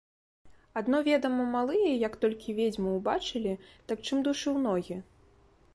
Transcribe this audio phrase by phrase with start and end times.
[0.79, 3.53] Адно, ведама, малыя, як толькі ведзьму ўбачылі,
[3.91, 4.95] так чым душы ў ногі.